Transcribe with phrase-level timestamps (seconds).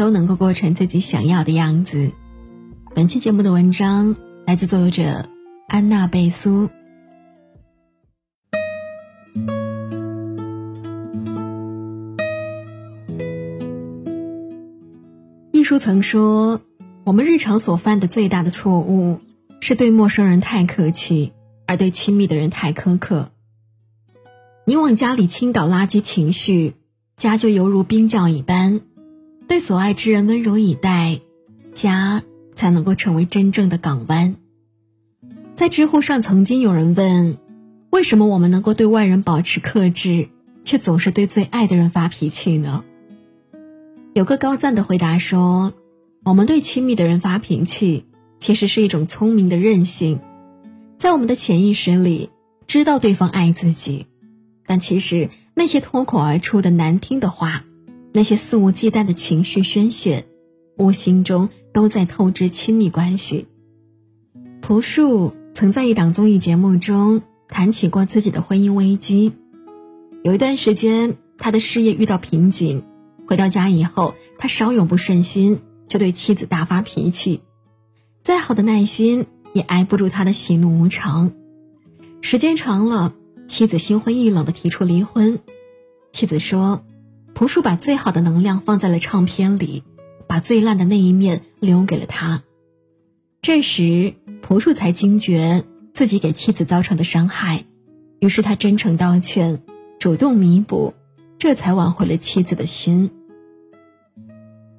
[0.00, 2.12] 都能够过成自己想要的样子。
[2.94, 4.16] 本期节目的文章
[4.46, 5.28] 来自作者
[5.68, 6.70] 安娜贝苏。
[15.52, 16.62] 一书曾说，
[17.04, 19.20] 我们日常所犯的最大的错误，
[19.60, 21.34] 是对陌生人太客气，
[21.66, 23.32] 而对亲密的人太苛刻。
[24.64, 26.72] 你往家里倾倒垃圾情绪，
[27.18, 28.80] 家就犹如冰窖一般；
[29.50, 31.22] 对所爱之人温柔以待，
[31.72, 32.22] 家
[32.54, 34.36] 才能够成为真正的港湾。
[35.56, 37.36] 在知乎上曾经有人问：
[37.90, 40.28] 为什么我们能够对外人保持克制，
[40.62, 42.84] 却总是对最爱的人发脾气呢？
[44.14, 45.72] 有个高赞的回答说：
[46.24, 48.04] 我们对亲密的人发脾气，
[48.38, 50.20] 其实是一种聪明的任性，
[50.96, 52.30] 在我们的潜意识里，
[52.68, 54.06] 知道对方爱自己。
[54.64, 57.64] 但其实那些脱口而出的难听的话，
[58.12, 60.24] 那些肆无忌惮的情绪宣泄，
[60.76, 63.46] 无形中都在透支亲密关系。
[64.60, 69.32] 朴树曾在一档综艺节目中谈起过自己的婚姻危机。
[70.22, 72.82] 有一段时间，他的事业遇到瓶颈，
[73.26, 77.40] 回到家以后，他稍有不顺心就对妻子大发脾气，
[78.22, 81.32] 再好的耐心也挨不住他的喜怒无常。
[82.20, 83.14] 时间长了。
[83.48, 85.40] 妻子心灰意冷的提出离婚，
[86.08, 86.84] 妻子说
[87.40, 89.82] ：“朴树把最好的能量放在了唱片里，
[90.26, 92.42] 把最烂的那一面留给了他。”
[93.40, 97.64] 这时，朴树才惊觉自己给妻子造成的伤害，
[98.18, 99.62] 于是他真诚道歉，
[99.98, 100.92] 主动弥补，
[101.38, 103.10] 这才挽回了妻子的心。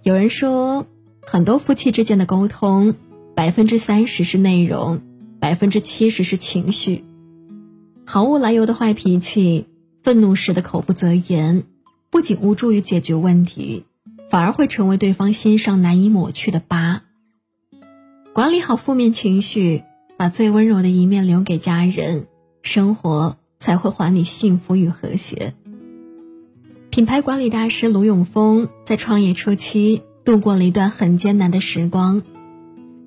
[0.04, 0.86] 有人说，
[1.22, 2.94] 很多夫妻之间的沟通，
[3.36, 5.02] 百分之三十是内容，
[5.40, 7.06] 百分之七十是情绪。
[8.06, 9.66] 毫无来由的坏脾气，
[10.04, 11.64] 愤怒时的口不择言，
[12.12, 13.86] 不仅无助于解决问题，
[14.30, 17.04] 反而会成为对方心上难以抹去的疤。
[18.34, 19.84] 管理好负面情绪，
[20.18, 22.28] 把最温柔的一面留给家人，
[22.62, 25.54] 生活才会还你幸福与和谐。
[26.90, 32.24] 品牌管理大师卢永峰在创业初期度过了一段很艰难的时光，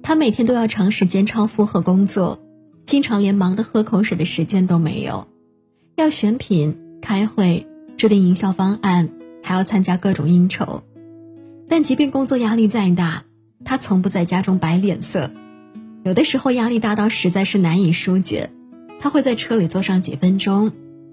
[0.02, 2.40] 他每天都要长时间超负荷工作。
[2.86, 5.28] 经常连忙的喝口水的时间都没有，
[5.96, 7.66] 要选品、开会、
[7.96, 9.10] 制定营销方案，
[9.42, 10.82] 还要参加各种应酬。
[11.68, 13.24] 但即便工作压力再大，
[13.64, 15.30] 他从不在家中摆脸色。
[16.02, 18.50] 有的时候压力大到实在是难以疏解，
[19.00, 20.72] 他会在车里坐上几分钟，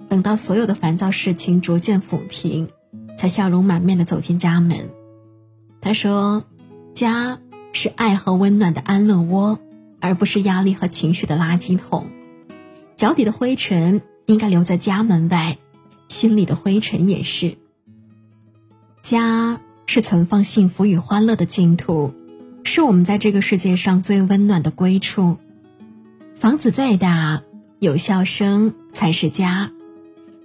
[0.09, 2.67] 等到所有的烦躁事情逐渐抚平，
[3.17, 4.89] 才笑容满面的走进家门。
[5.79, 6.43] 他说
[6.93, 7.39] ：“家
[7.73, 9.59] 是爱和温暖的安乐窝。”
[10.03, 12.09] 而不是压力和情绪的垃圾桶，
[12.97, 15.59] 脚底的灰尘应该留在家门外，
[16.11, 17.57] 心里的灰尘也是。
[19.01, 22.13] 家是存放幸福与欢乐的净土，
[22.63, 25.37] 是我们在这个世界上最温暖的归处。
[26.37, 27.43] 房子再大，
[27.79, 29.71] 有笑声才是家。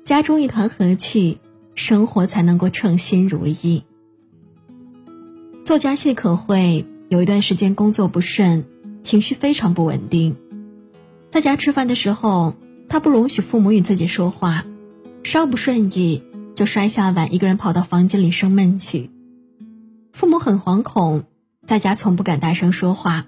[0.04, 1.40] 家中一团和气，
[1.74, 3.82] 生活才能够称心如意。
[5.64, 8.64] 作家谢可慧有一段时间工作不顺。
[9.02, 10.36] 情绪非常不稳定，
[11.30, 12.54] 在家吃饭的时候，
[12.88, 14.64] 他不容许父母与自己说话，
[15.26, 16.22] 稍不顺意
[16.54, 19.10] 就摔下碗，一个人跑到房间里生闷气。
[20.12, 21.24] 父母很惶恐，
[21.66, 23.26] 在家从不敢大声说话。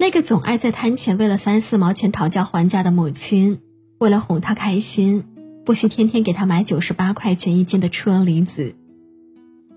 [0.00, 3.60] 那个总爱在摊前为了三四毛钱讨价还价的母亲，
[3.98, 5.22] 为了哄他开心，
[5.64, 8.74] 不惜天天给他买九十八块钱一斤的车厘子。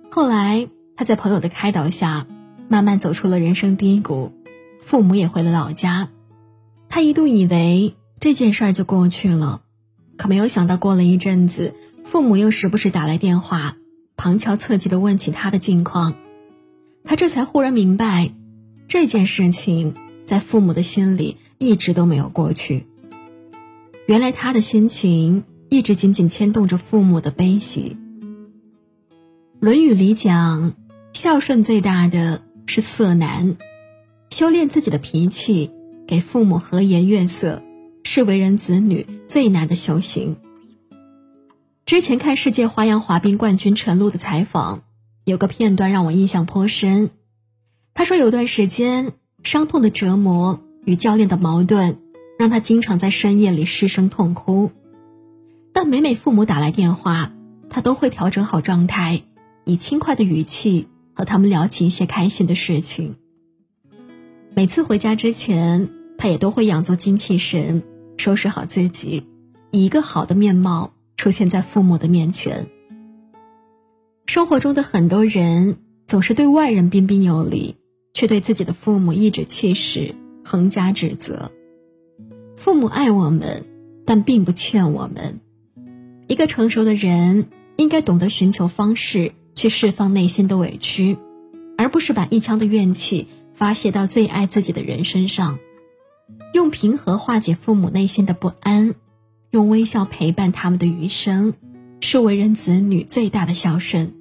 [0.09, 2.25] 后来，他在朋友的开导下，
[2.67, 4.31] 慢慢走出了人生低谷。
[4.81, 6.09] 父母也回了老家，
[6.89, 9.61] 他一度以为这件事儿就过去了，
[10.17, 11.73] 可没有想到过了一阵子，
[12.03, 13.77] 父母又时不时打来电话，
[14.15, 16.15] 旁敲侧击的问起他的近况，
[17.03, 18.33] 他这才忽然明白，
[18.87, 19.93] 这件事情
[20.25, 22.85] 在父母的心里一直都没有过去。
[24.07, 27.97] 原来他的心情一直紧紧牵动着父母的悲喜。
[29.59, 30.73] 《论语》里讲，
[31.13, 33.57] 孝顺最大的是色难。
[34.29, 35.71] 修炼自己的脾气，
[36.07, 37.63] 给父母和颜悦色，
[38.17, 40.37] 是为人子女最难的修行。
[41.85, 44.81] 之前看世界花样滑冰冠军陈露的采访，
[45.23, 47.11] 有个片段让我印象颇深。
[47.93, 49.11] 他说有段时间，
[49.43, 51.99] 伤痛的折磨与教练的矛盾，
[52.39, 54.71] 让他经常在深夜里失声痛哭。
[55.71, 57.31] 但每每父母打来电话，
[57.69, 59.21] 他都会调整好状态，
[59.63, 63.15] 以轻快的语气和他们聊起一些开心的事情。
[64.55, 67.83] 每次回家之前，他也都会养足精气神，
[68.17, 69.23] 收拾好自己，
[69.71, 72.67] 以一个好的面貌出现在父母的面前。
[74.25, 77.77] 生活中的很多人总是对外人彬彬有礼，
[78.13, 81.51] 却对自己的父母颐指气使，横加指责。
[82.57, 83.65] 父母爱我们，
[84.05, 85.39] 但并不欠我们。
[86.27, 87.47] 一个成熟的人
[87.77, 91.17] 应该懂得寻求方式去释放内心的委屈，
[91.77, 95.59] 而不是把一腔的怨气发泄到最爱自己的人身上。
[96.53, 98.95] 用平和化解父母内心的不安，
[99.51, 101.53] 用微笑陪伴他们的余生，
[102.01, 104.13] 是为人子女最大的孝顺。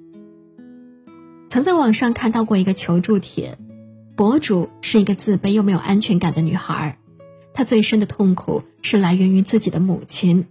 [1.49, 3.57] 曾在网上看到过一个求助帖，
[4.15, 6.99] 博主是一个自卑又没有安全感的女孩，
[7.53, 10.45] 她最深的痛苦是来源于自己的母亲。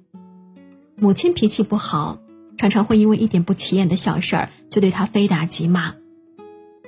[0.96, 2.18] 母亲脾气不好，
[2.56, 5.94] 常常会因为一点不起眼的小事儿就对她非打即骂。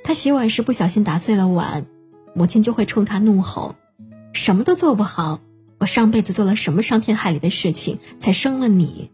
[0.02, 1.84] 她洗碗时不小心打碎了碗，
[2.34, 3.76] 母亲就会冲她怒吼
[4.38, 5.40] ：“什么都做不好，
[5.78, 9.10] 我上辈子做了什么伤天害理的事情才生了你？”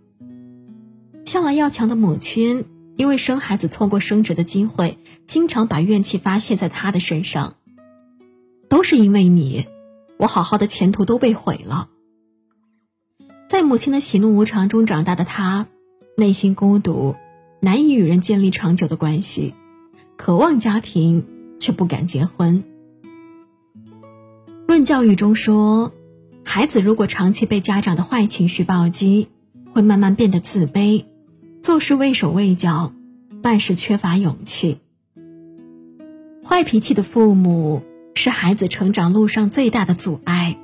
[1.24, 2.66] 向来要强的母亲，
[2.96, 7.54] 因为生孩子错过升职的机会，经常把怨气发泄在他的身上。
[8.68, 9.66] 都是因为你，
[10.18, 11.88] 我好好的前途都被毁了。
[13.48, 15.66] 在母亲的喜怒无常中长大的他，
[16.18, 17.16] 内心孤独，
[17.60, 19.54] 难以与人建立长久的关系，
[20.18, 21.24] 渴望家庭
[21.58, 22.62] 却不敢结婚。
[24.66, 25.92] 论教育中说，
[26.44, 29.28] 孩子如果长期被家长的坏情绪暴击，
[29.72, 31.04] 会慢慢变得自卑，
[31.62, 32.92] 做事畏手畏脚，
[33.42, 34.80] 办事缺乏勇气。
[36.44, 37.82] 坏脾气的父母
[38.14, 40.58] 是孩子成长路上最大的阻碍，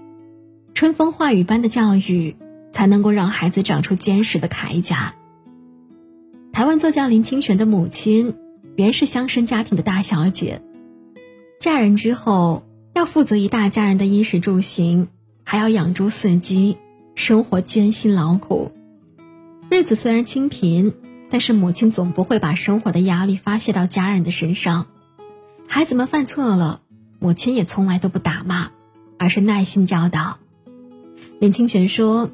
[0.75, 2.37] 春风化雨般的教育。
[2.73, 5.17] 才能够让孩子长出坚实的铠甲。
[6.53, 8.37] 台湾作家林清玄的母亲
[8.77, 10.63] 原是乡绅家庭的大小姐，
[11.59, 15.09] 嫁人之后要负责一大家人的衣食住行，
[15.45, 16.79] 还要养猪饲鸡，
[17.15, 18.73] 生活艰辛劳苦。
[19.71, 20.93] 日子虽然清贫，
[21.31, 24.87] 但是母亲总不会把生活的压力发泄到家人的身上。
[25.69, 26.83] 孩子们犯错了，
[27.19, 28.71] 母亲也从来都不打骂，
[29.19, 30.39] 而是耐心教导。
[31.39, 32.31] 林清玄说。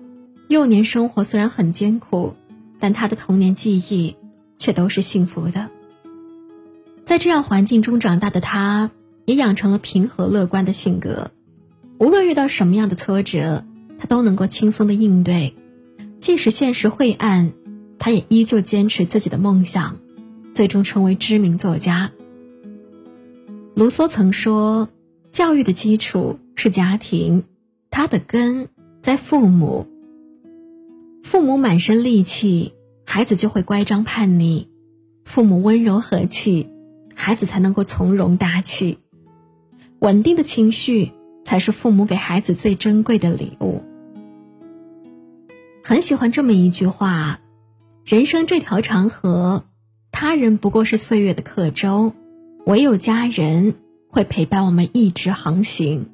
[0.49, 2.37] 幼年生活虽然很艰苦，
[2.79, 4.15] 但他的童年记忆
[4.59, 5.71] 却都是幸福的。
[7.05, 8.93] 在这样环境中长大的他，
[9.27, 11.31] 也养成了平和乐观的性格。
[11.99, 13.65] 无论遇到什么样的挫折，
[13.99, 15.55] 他都能够轻松的应对。
[16.21, 17.53] 即使现实晦暗，
[17.99, 19.99] 他也依旧坚持自己的梦想，
[20.55, 22.13] 最终成为知名作家。
[23.75, 24.89] 卢梭曾说
[25.31, 27.45] ：“教育的基础是家庭，
[27.91, 28.69] 它的根
[29.03, 29.87] 在父母。”
[31.23, 32.73] 父母满身戾气，
[33.05, 34.69] 孩子就会乖张叛逆；
[35.25, 36.69] 父母温柔和气，
[37.15, 38.99] 孩子才能够从容大气。
[40.01, 41.13] 稳定的情绪
[41.45, 43.83] 才是父母给孩子最珍贵的礼物。
[45.83, 47.41] 很喜欢这么一句话：
[48.05, 49.65] 人生这条长河，
[50.11, 52.13] 他人不过是岁月的客舟，
[52.67, 53.75] 唯有家人
[54.09, 56.11] 会陪伴我们一直航行。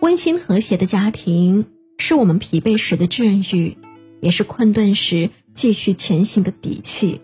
[0.00, 1.66] 温馨和谐的家庭，
[1.98, 3.76] 是我们疲惫时的治愈。
[4.22, 7.22] 也是困顿时继续前行的底气。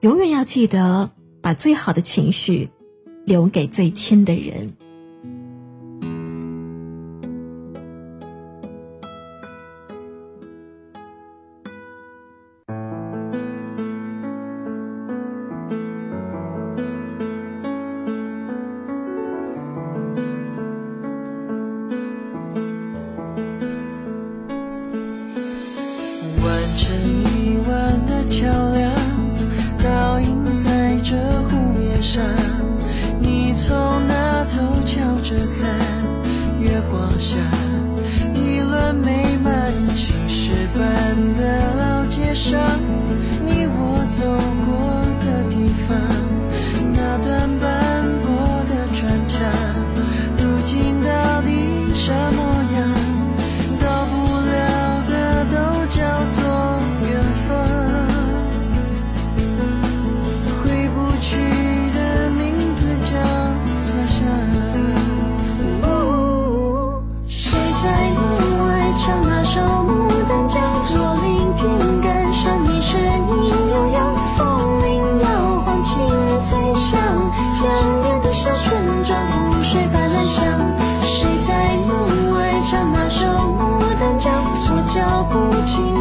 [0.00, 2.70] 永远要记得，把最好的情绪
[3.24, 4.81] 留给最亲的人。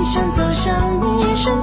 [0.05, 1.60] 想走向你身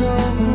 [0.00, 0.47] 我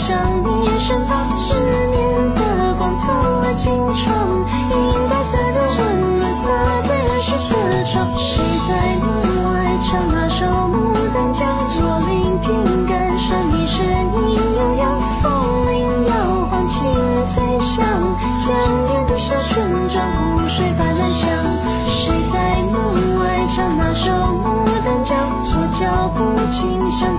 [0.00, 2.40] 想走向你身旁，思念的
[2.78, 4.16] 光透过金窗，
[4.72, 6.48] 银白色的温暖洒
[6.88, 7.36] 在儿时
[7.70, 8.08] 的窗。
[8.16, 9.04] 谁在门
[9.44, 11.46] 外唱那首《牡丹江》？
[11.76, 12.48] 若聆听
[12.86, 15.28] 感伤你声音悠扬，风
[15.68, 16.80] 铃摇晃，清
[17.26, 17.84] 脆响，
[18.40, 18.56] 江
[18.88, 20.02] 边的小村庄，
[20.32, 21.28] 湖水般蓝香。
[21.86, 25.18] 谁在门外唱那首《牡丹江》？
[25.52, 26.18] 我脚步
[26.50, 27.18] 轻，响